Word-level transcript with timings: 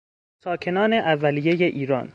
ساکنان 0.43 0.93
اولیهی 0.93 1.63
ایران 1.65 2.09